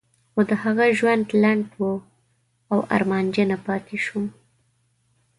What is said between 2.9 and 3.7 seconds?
ارمانجنه